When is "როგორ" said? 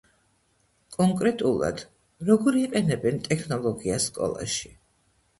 2.29-2.57